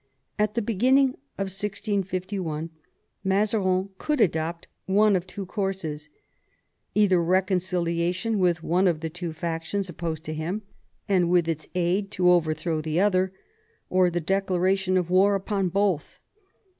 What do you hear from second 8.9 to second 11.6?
the two factions opposed to him, and with